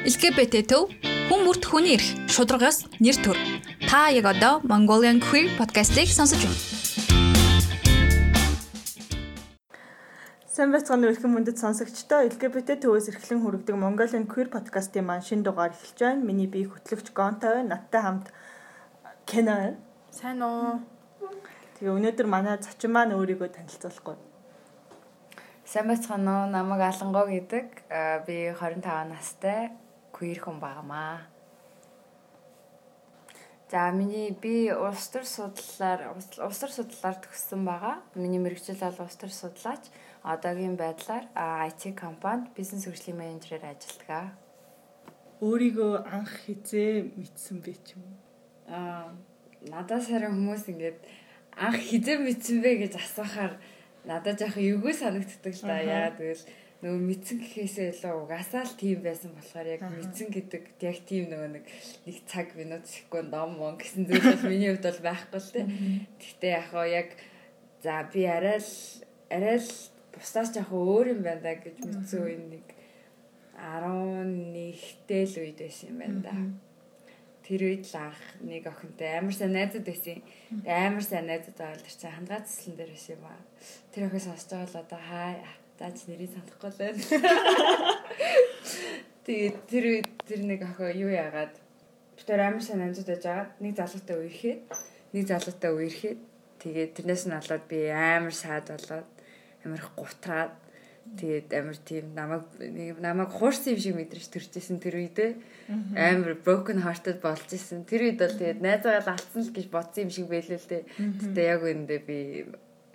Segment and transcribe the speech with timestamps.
[0.00, 0.88] LGBT төв
[1.28, 3.36] хүн бүрт хүний эрх шударгаас нэр төр.
[3.84, 6.56] Та яг одоо Mongolian Queer podcast-ийг сонсож байна.
[10.48, 15.76] Сайн байцгаана өрхөн мөндөд сонсогчдоо LGBT төвөөс эрхлэн хүргэдэг Mongolian Queer podcast-ийн маань шинэ дугаар
[15.76, 16.24] эхэлж байна.
[16.24, 17.76] Миний бие хөтлөгч Гонтой байна.
[17.76, 18.32] Надтай хамт
[19.28, 19.76] Кена.
[20.08, 20.80] Сайн уу?
[21.76, 24.16] Тэгээ өнөөдөр манай зочин маань өөрийгөө танилцуулахгүй.
[25.68, 26.48] Сайн байцгаана уу?
[26.48, 27.84] Намайг Алангоо гэдэг.
[28.24, 29.76] Би 25 настай
[30.12, 31.26] queer хүн багамаа.
[33.70, 38.02] За миний би улс төр судлалаар улс төр судлалаар төгссөн байгаа.
[38.18, 39.86] Миний мэрэгжил бол улс төр судлаач.
[40.26, 41.30] Одоогийн байдлаар
[41.70, 44.34] IT компанид бизнес хөгжлийн менежерээр ажилладаг.
[45.40, 48.16] Өөрийгөө анх хизээ мэдсэн бэ ч юм уу?
[48.68, 49.14] Аа
[49.70, 50.98] надаас харин хүмүүс ингээд
[51.56, 53.54] анх хизээ мэдсэн бэ гэж асуухаар
[54.04, 55.78] надад жоохон эвгүй санагддаг л да.
[55.80, 56.44] Яа тэгэл
[56.80, 61.50] нөгөө мэдсэн гэхээсээ илүү угаасаа л тийм байсан болохоор яг мэдсэн гэдэг яг тийм нөгөө
[61.60, 61.66] нэг
[62.08, 65.68] нэг цаг минут секунд ном мон гэсэн зүйл бол миний хувьд бол байхгүй л тийм.
[66.16, 67.08] Гэхдээ яг хоо яг
[67.84, 68.72] за би арай л
[69.28, 69.72] арай л
[70.16, 72.66] бусдаас жоохон өөр юм байна да гэж мэдсэн үе нэг
[73.60, 76.34] 11-тэй л үед байсан юм байна да.
[77.44, 80.24] Тэр үед л анх нэг охинтой амар сайн найзууд байсан.
[80.48, 83.40] Тэгээ амар сайн найзууд байгаа л тэр чинь хандгаа цэслэн дээр байсан юм аа.
[83.92, 87.00] Тэр охин сонсож байгаа л одоо хаа Даач нэрийг санахгүй л байна.
[89.24, 89.84] Тэгээд тэр
[90.28, 91.56] тэр нэг охоо юу яагаад
[92.20, 93.48] тэр амар сайн амжууд байж байгаа.
[93.64, 94.60] Нэг залуутай үерхэд,
[95.16, 96.20] нэг залуутай үерхэд
[96.60, 99.08] тэгээд тэрнээс нь болоод би амар саад болоод
[99.64, 100.52] амар гутраад
[101.16, 102.44] тэгээд амар тийм намайг
[103.00, 105.32] намайг хуурсан юм шиг мэдрэж төрчихсэн тэр үедээ
[105.96, 107.88] амар broken hearted болж исэн.
[107.88, 110.82] Тэр үед бол тэгээд найзаагаа алдсан л гэж бодсон юм шиг байлээ л дээ.
[111.24, 112.18] Тэгтээ яг үндэ би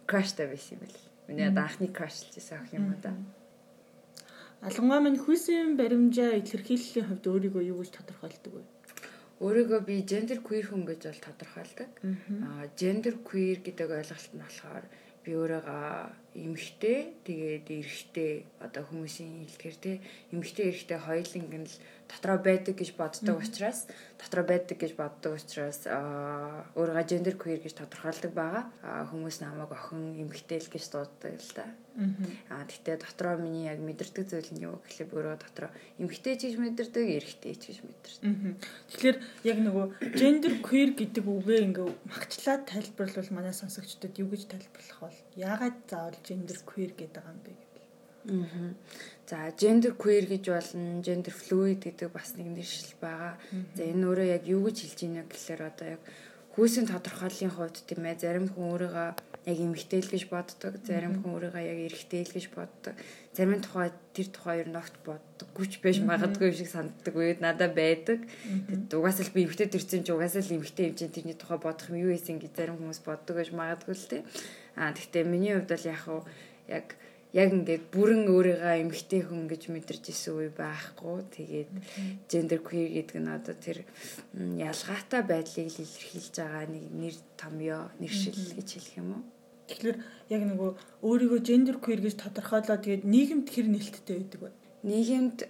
[0.06, 1.05] crush та байсан юм байл.
[1.28, 3.14] Миний одоо анхны crush л гэсэн ах юм да.
[4.62, 8.64] Алангуй минь хүйсийн баримжаа илэрхийллийн хувьд өөрийгөө юу гэж тодорхойлдог вэ?
[9.46, 11.90] Өөрийгөө би gender queer хүн гэж бол тодорхойлдог.
[12.50, 14.86] Аа gender queer гэдэг ойлголт нь болохоор
[15.24, 19.92] би өөрийгөө эмэгтэй тэгээд эрэгтэй одоо хүмүүсийн хэлдгэр те
[20.36, 21.76] эмэгтэй эрэгтэй хоёуланг нь л
[22.10, 23.88] дотроо байдаг гэж боддог учраас
[24.20, 25.88] дотроо байдаг гэж боддог учраас
[26.78, 28.64] өөрийгөө gender queer гэж тодорхойлдог байгаа.
[29.10, 31.66] Хүмүүс намайг охин эмэгтэй л гэж дууддаг л да.
[32.52, 36.56] Аа тэгтээ дотроо миний яг мэдэрдэг зүйл нь юу гэхлээр өөрөө дотроо эмэгтэй ч гэж
[36.60, 38.32] мэдэрдэг, эрэгтэй ч гэж мэдэрдэг.
[38.92, 39.86] Тэгэхээр яг нөгөө
[40.20, 46.20] gender queer гэдэг үгээ ингээ магчлаад тайлбарлавал манай сонсогчдод юу гэж тайлбарлах бол яагаад заавал
[46.26, 47.54] gender queer гэдэг юм бэ?
[48.26, 48.74] Аа.
[49.30, 53.38] За gender queer гэж болно, gender fluid гэдэг бас нэг нэршил байгаа.
[53.78, 56.02] За энэ өөрөө яг юу гэж хэлж байна гэхээр одоо яг
[56.58, 59.10] хүйсийн тодорхойллын хувьд тийм ээ зарим хүн өөрийгөө
[59.46, 62.96] яг эмэгтэй л гэж боддог, зарим хүн өөрийгөө яг эрэгтэй л гэж боддог.
[63.36, 65.48] Зарим тухай тэр тухай ер нь огт боддог.
[65.54, 68.26] Гүч байж магадгүй шиг санагддаг үед надад байдаг.
[68.72, 71.94] Тэгэд угаасаа л би эмэгтэй төрсэн чи угаасаа л эмэгтэй юм чинь тэрний тухай бодох
[71.94, 74.24] юм юу ийсэн гэж зарим хүмүүс боддог байж магадгүй л тийм.
[74.76, 76.04] Аа гэхдээ миний хувьд бол яг
[76.68, 76.88] яг
[77.36, 81.20] яг ингээд бүрэн өөрийгөө эмгтэй хүн гэж мэдэрч исэн үе байхгүй.
[81.36, 81.72] Тэгээд
[82.32, 83.84] gender queer гэдэг нь одоо тэр
[84.36, 89.24] ялгаатай байдлыг л илэрхийлж байгаа нэг нэр томьёо, нэршил гэж хэлэх юм уу?
[89.68, 89.98] Тэгэхээр
[90.32, 90.72] яг нөгөө
[91.04, 94.52] өөрийгөө gender queer гэж тодорхойлоо тэгээд нийгэмд хэр нээлттэй байдаг вэ?
[94.86, 95.50] нийгэмд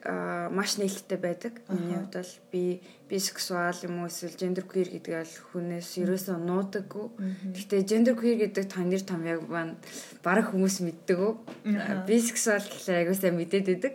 [0.56, 1.60] маш нээлттэй байдаг.
[1.68, 2.80] Миний хувьд бол би
[3.10, 7.08] бисексуал юм уу эсвэл gender queer гэдэг бол хүнээс ерөөсөө нуудаггүй.
[7.54, 9.46] Гэхдээ gender queer гэдэг тонер том яг
[10.26, 11.20] бараг хүмүүс мэддэг.
[12.10, 13.94] Бисексуал гэхлээр аягуусаа мэдээд байдаг.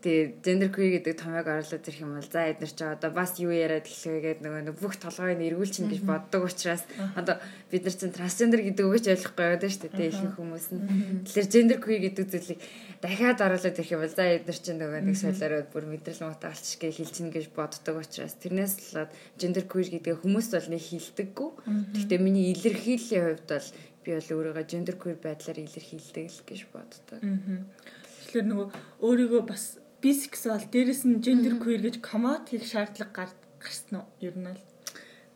[0.00, 3.52] Тэгээ gender queer гэдэг томьёог оруулаад ирэх юм бол за эднэр ч одоо бас юу
[3.52, 7.36] яриад эхлэвэ гэдэг нөгөө бүх толгойн эргүүлчин гэж боддог учраас одоо
[7.68, 10.08] бид нар чинь трансгендер гэдэг үгэж ойлгохгүй байдаг шүү дээ.
[10.08, 10.82] Ихэнх хүмүүс нь.
[11.28, 12.60] Тэгэхээр gender queer гэдэг зүйлийг
[13.02, 16.92] дахиад оруулаад ирэх юм бол за эднэр чинь нөгөө нэг солиороод бүр мэдрэл муутай алчшгээ
[16.96, 19.10] хэлчихнэ гэж боддог учраас тэрнээс болоод
[19.40, 21.50] gender queer гэдэг хүмүүст бол нэг хилдэггүй.
[21.94, 23.68] Гэхдээ миний илэрхийллийн хувьд бол
[24.04, 27.20] би бол өөрийгөө gender queer байдлаар илэрхийлдэг л гэж боддог.
[27.20, 28.68] Тэгэхээр нөгөө
[29.02, 34.06] өөрийгөө бас бисексуал дээрэс нь gender queer гэж коммот хийх шаардлага гарсан уу?
[34.22, 34.62] Ер нь л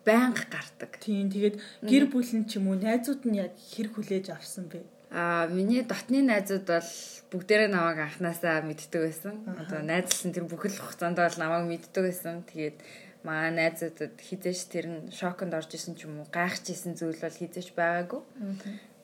[0.06, 0.98] байнга гардаг.
[1.02, 1.56] Тийм тэгээд
[1.86, 4.82] гэр бүл нь ч юм уу найзууд нь яг хэр хүлээж авсан бэ?
[5.12, 6.90] Аа миний дотны найзууд бол
[7.28, 9.44] бүгдээрээ намайг анханасаа мэддэг байсан.
[9.60, 12.40] Одоо найзлсан тэр бүхэл хугацаанд бол намайг мэддэг байсан.
[12.48, 12.80] Тэгээд
[13.20, 17.36] маа найзуудад хизээш тэр нь шоконд орж исэн ч юм уу гайхаж исэн зүйл бол
[17.36, 18.22] хизээш байгаагүй.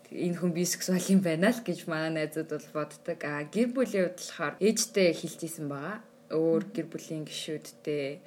[0.08, 3.20] Энэ хүн бисексуал юм байна л гэж маа найзууд бол боддог.
[3.28, 6.00] Аа гэр бүлийн хувьд болохоор ээжтэй хэлжсэн байгаа.
[6.32, 8.24] Өөр гэр бүлийн гишүүдтэй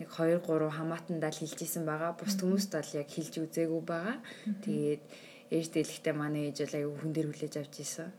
[0.00, 2.16] нэг 2 3 хамаатандаа л хэлжсэн байгаа.
[2.16, 4.16] Бус хүмүүст бол яг хэлж үзээгүй байгаа.
[4.64, 5.02] Тэгээд
[5.50, 8.10] ээж дэлгэхдээ манай ээж аюу хүн дээр хүлээж авч ийсэн.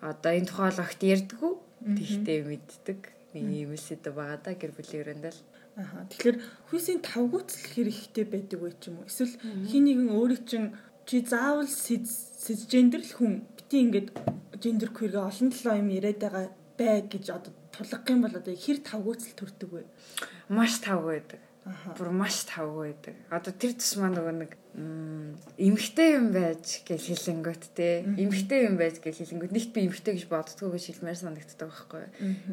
[0.00, 1.52] Одоо энэ тухай л огт ярьдгүү.
[1.98, 3.00] Тэгтээ мэддэг.
[3.34, 5.40] Нэг ийм л сэдв байгаа да гэр бүлийн өрөөндөл.
[5.78, 6.06] Аха.
[6.10, 6.38] Тэгэхээр
[6.70, 9.06] хүйсийн тавгууцл хэрэгтэй байдаг вэ ч юм уу?
[9.06, 9.38] Эсвэл
[9.70, 10.68] хин нэгэн өөрийн чинь
[11.06, 14.08] чи заавал сэз гендер л хүн бити ингээд
[14.58, 18.78] гендер queer-гээ олон толоо юм яриад байгаа бай гэж одоо тулгах юм бол одоо хэр
[18.82, 19.82] тавгууцл төрдөг вэ?
[20.50, 21.40] Маш тавгүй байдаг.
[21.94, 23.14] Бүр маш тавгүй байдаг.
[23.30, 24.52] Одоо тэр тусмаа нөгөө нэг
[25.58, 28.06] эмхтэй юм байж гэж хэлэнгөт те.
[28.06, 32.04] Эмхтэй юм байж гэж хэлэнгөт нэгт би эмхтэй гэж боддгоо гэж хэлмээр санагддаг байхгүй.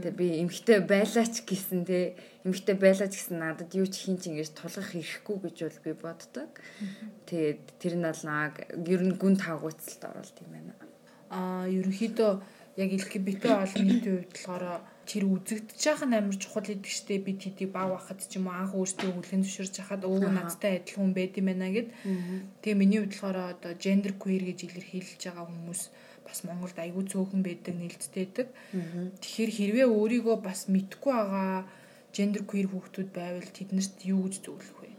[0.01, 2.17] Тэгээ би эмхтэй байлаач гэсэн те.
[2.41, 6.51] Эмхтэй байлаач гэсэн надад юу ч хин ч ингэж тулгах ирэхгүй гэж бол би боддог.
[7.29, 10.73] Тэгээд тэр нь бол нааг ер нь гүн тавгууцалд оролт юм байна.
[11.29, 12.31] Аа ерөнхийдөө
[12.81, 17.39] яг LGBT олон нийтийн хувьд болохоор тэр үзэгдэж байгаа нь амар чухал идэг штэ бид
[17.45, 21.13] хэдий баг байхад ч юм уу анх өөртөө хүлэн зөвшөөрч хахад өө надтай адилхан хүн
[21.13, 21.89] байд юм байна гэд.
[22.61, 25.81] Тэгээ миний хувьд болохоор одоо gender queer гэж илэрхийлж байгаа хүмүүс
[26.25, 28.47] бас Монголд айгүй цөөхөн байдаг нэлттэйдэг.
[29.21, 31.69] Тэгэхээр хэрвээ өөрийгөө бас мэдгүй байгаа
[32.15, 34.89] gender queer хүүхдүүд байвал тэднэрт юу гэж зөвлөх вэ?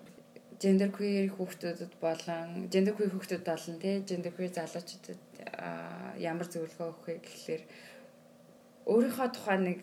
[0.62, 5.20] Gender queer хүүхдүүдэд болон gender queer хүүхдүүд болон тий gender queer залуучуудад
[6.20, 7.62] ямар зөвлөгөө өгөх вэ гэхлээр
[8.86, 9.78] өөрийнхөө тухай нэг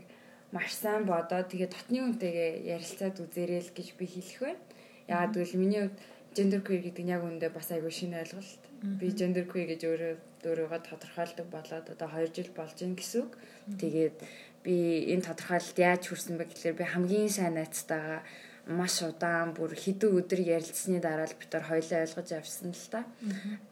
[0.54, 4.62] маш сайн бодоод тэгээ дотны үнтэйгээ ярилцаад үзээрэй л гэж би хэлэх байна.
[5.10, 5.98] Яагаад гэвэл миний хувьд
[6.38, 8.64] gender queer гэдэг нь яг үүндээ бас айгүй шинэ ойлголт.
[9.02, 10.14] Би gender queer гэж өөрөө
[10.46, 13.34] өөрийгөө тодорхойлдог болоод одоо 2 жил болж гин гэсэн үг.
[13.82, 14.18] Тэгээд
[14.62, 14.76] би
[15.14, 18.22] энэ тодорхойлолт яаж хүрсэн бэ гэхэлэр би хамгийн сайн найзтайгаа
[18.68, 23.04] маш удаан бүр хэдэн өдөр ярилцсны дараа л бид нар хоёлаа ойлгож авсан л та.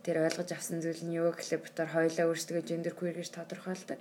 [0.04, 4.00] Тэр ойлгож авсан зүйл нь юу гэхлээр бид нар хоёлаа өөрсдөө gender queer гэж тодорхойлдог.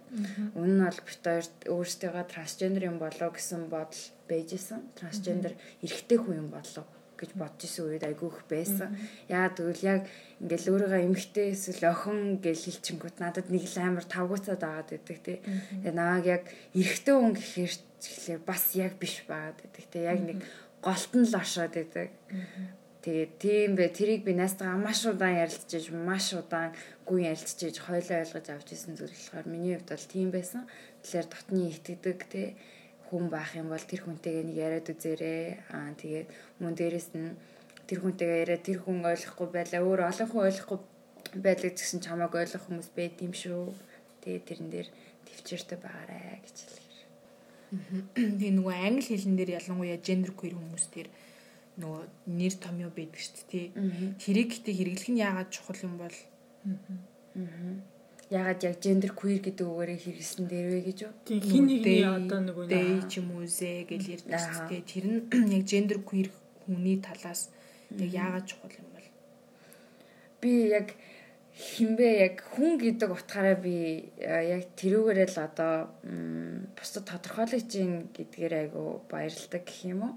[0.58, 4.82] Үнэн нь бол бид нар өөрсдөө трансгендер юм болоо гэсэн бодол байжсэн.
[4.98, 6.82] Трансгендер эрэгтэй хүн юм болоо
[7.20, 8.96] гэж бодож исэн үед айгүйх байсан.
[9.28, 10.02] Яа тэгвэл яг
[10.40, 15.38] ингээл өөрийгөө эмгтэй эсвэл охин гэж хэлчихэнгүүт надад нэг л амар тавгуцаад байгаад байдаг тий.
[15.84, 20.02] Тэгээ намайг яг эрэгтэй хүн гэхээр тэгэхээр бас яг биш байгаад байдаг тий.
[20.08, 20.38] Яг нэг
[20.82, 22.10] голт нь л оршоод идэг.
[23.00, 26.76] Тэгээд тийм бэ тэрийг би найстайгаа маш удаан ярилцчихж маш удаан
[27.08, 30.68] гүн ярилцчихж хойлоо ойлгож авч ирсэн зүйл болохоор миний хувьд бол тийм байсан.
[31.00, 32.42] Тэгэхээр дотны итгэдэг те
[33.08, 35.44] хүн байх юм бол тэр хүнтэйгээ нэг яриад үзээрэй.
[35.72, 36.28] Аа тэгээд
[36.60, 37.32] мөн дээрэс нь
[37.88, 39.80] тэр хүнтэйгээ яриад тэр хүн ойлгохгүй байлаа.
[39.80, 40.78] Өөр олон хүн ойлгохгүй
[41.40, 43.72] байлаа гэсэн чамааг ойлгох хүмүүс байд юм шүү.
[44.20, 44.88] Тэгээд тэрэн дээр
[45.24, 46.79] төвчээртэй байгаарэ гэж хэлээ.
[47.70, 51.08] Тэгээ нөгөө англи хэлэн дээр ялангуяа gender queer хүмүүс дээр
[51.78, 53.66] нөгөө нэр томьёо байдаг шүү дээ.
[54.18, 56.16] Тэрийг гэтээ хэрэглэх нь яагаад чухал юм бол?
[58.30, 61.14] Ягаад яг gender queer гэдэг үгээрээ хэрэгсэн дээр вэ гэж юу?
[61.26, 64.82] Тийм хин нэгний одоо нөгөө day ч юм уу зэ гэж ярьдаг шүү дээ.
[64.90, 65.18] Тэр нь
[65.58, 66.28] яг gender queer
[66.66, 67.50] хүний талаас
[67.94, 69.08] яг яагаад чухал юм бол?
[70.42, 70.94] Би яг
[71.60, 75.92] хинбэ яг хүн гэдэг утгаараа би яг тэрүүгээрээ л одоо
[76.72, 80.14] бусдад тодорхойлож гин гэдгээр айгу баярлдаг гэх юм уу.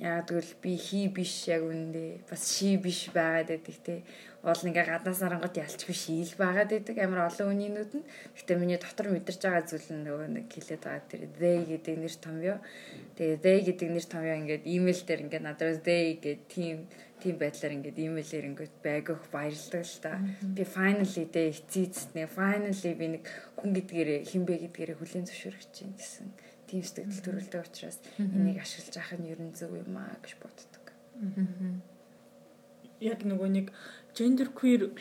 [0.00, 4.08] Яг тэгвэл би хий биш яг үндэ бас ши биш байгаад байдаг те.
[4.40, 8.08] Уул ингээ гаднаас арангууд ялч биш ил байгаад байдаг амар олон үнийнүүд нь.
[8.32, 12.14] Гэтэ миний дотор мэдэрч байгаа зүйл нь нөгөө нэг хэлээд байгаа тэр they гэдэг нэр
[12.24, 12.58] томьёо.
[13.20, 16.88] Тэгээ they гэдэг нэр томьёо ингээд имэйл дээр ингээд надад they гэдэг тийм
[17.24, 20.20] тийм байдлаар ингээд имэйлээр ингээд байгах баярлдаг л та.
[20.44, 22.28] Би finally дэ эцээцнэ.
[22.28, 23.24] Finally би нэг
[23.56, 26.28] хүн гэдгээрээ хинбэ гэдгээрээ хүлэн зөвшөөрөх чинь гэсэн
[26.68, 30.84] тийм сэтгэл төрүүлдэг учраас энийг ашиглаж авах нь ер нь зөв юм аа гэж боддог.
[33.00, 33.66] Яг нөгөө нэг
[34.12, 34.92] gender queer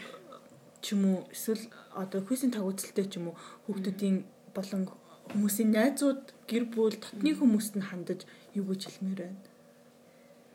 [0.79, 4.23] ч юм уу эсвэл одоо хүйсийн тагууцалтай ч юм уу хүүхдүүдийн
[4.55, 4.87] болон
[5.35, 8.23] хүмүүсийн найзууд гэр бүл дотны хүмүүст нь хандаж
[8.55, 9.52] юу гэж хэлмээр байна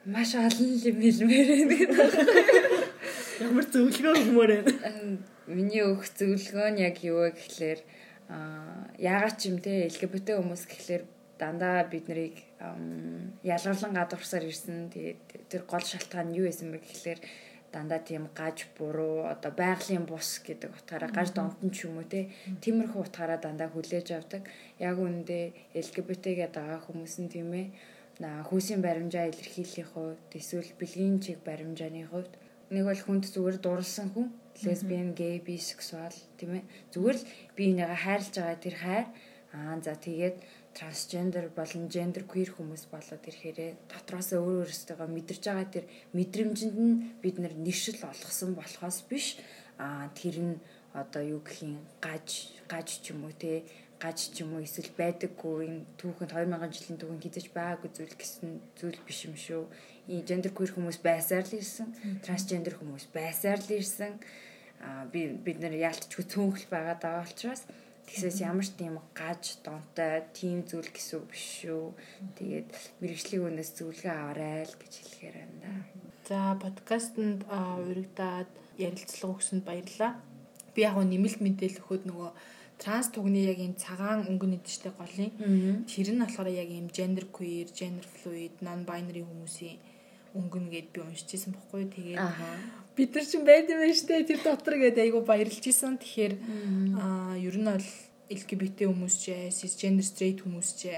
[0.09, 2.05] маш олон юм хэлмээр байна.
[3.45, 5.21] Ямар зөвлөгөө өгмөр байна.
[5.47, 7.81] Миний өгөх зөвлөгөө нь яг юу вэ гэхлээр
[8.33, 11.05] аа яагаад ч юм те LGBT хүмүүс гэхлээр
[11.37, 12.37] дандаа бид нарыг
[13.45, 14.88] ялгарлан гадуурсаар ирсэн.
[14.88, 17.21] Тэгээд тэр гол шалтгаан юу байсан бэ гэхлээр
[17.69, 22.09] дандаа тийм гаж буруу одоо байгалийн бус гэдэг утгаараа гаж донд нь ч юм уу
[22.09, 22.33] те
[22.65, 24.49] тиймэрхүү утгаараа дандаа хүлээж авдаг.
[24.81, 27.69] Яг үүндээ LGBT гэдэг байгаа хүмүүс нь тийм ээ
[28.18, 32.34] хүйсийн баримжаа илэрхийлэхийн хувьд эсвэл бэлгийн чиг баримжааны хувьд.
[32.75, 36.64] Нэг бол хүнд зүгээр дурлсан хүн лесбиан, гей, бисексуал тийм ээ.
[36.90, 39.06] Зүгээр л би энийгээ хайрлаж байгаа тэр хайр.
[39.54, 40.37] Аа за тэгээд
[40.75, 46.94] трансгендер болон гендер queer хүмүүс болоод ирэхээрээ дотроос өөр өөрсдөө мэдэрч байгаа тэр мэдрэмжинд нь
[47.22, 49.38] бид нэршил олгосон болохоос биш.
[49.78, 50.54] Аа тэр нь
[50.92, 53.64] одоо юу гэх юм гаж гаж ч юм уу те
[53.99, 58.49] гаж ч юм уу эсвэл байдаггүй энэ түүхэнд 2000 жилийн түүхэн хизэж байгаагүй зүйл гэсэн
[58.78, 59.62] зүйл биш юм шүү.
[60.09, 61.88] Энэ гендер queer хүмүүс байсаар л ирсэн,
[62.25, 64.12] трансгендер хүмүүс байсаар л ирсэн.
[64.87, 67.67] Аа би бид нэр яалтчгүй цөөнхөл байгаа даа учраас
[68.09, 71.93] Тэгсээс ямар ч тийм гаж донтой тийм зүйл гэсэн үг биш шүү.
[72.40, 72.69] Тэгээд
[73.05, 75.73] мэрэгжлийн үнээс зөвлөгөө аваарай л гэж хэлэхээр байна да.
[76.25, 78.49] За подкастэнд урагдаад
[78.81, 80.17] ярилцлага өгсөнд баярлалаа.
[80.73, 82.31] Би яг нэмэлт мэдээлэл өгөхөд нөгөө
[82.78, 85.30] транс түгний яг ийм цагаан өнгө нэдтэй голын
[85.90, 89.78] тэр нь болохоор яг ийм gender queer, gender fluid, non binary хүмүүсийн
[90.38, 92.23] өнгөн гэд би уншижсэн бохгүй тэгээд
[92.94, 96.35] бид нар чинь байд юм штэ тэр дотор гээд айгу баярлж исэн тэгэхээр
[97.02, 97.88] аа ер нь бол
[98.28, 99.25] LGBT хүмүүс ч
[99.58, 100.94] cisgender straight хүмүүс ч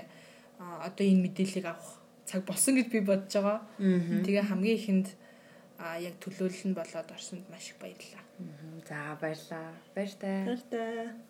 [0.59, 3.59] одоо энэ мэдээллийг авах цаг болсон гэж би бодож байгаа.
[4.27, 5.09] Тэгээ хамгийн ихэнд
[5.79, 8.25] а яг төлөөлөл нь болоод орсонд маш их баярлалаа.
[8.89, 9.73] За баярлалаа.
[9.95, 10.37] Баяртай.
[10.45, 11.30] Баяртай.